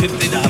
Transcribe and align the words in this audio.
pimped 0.00 0.24
it 0.26 0.34
up. 0.34 0.47